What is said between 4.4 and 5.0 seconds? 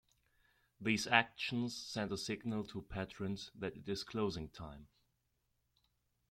time.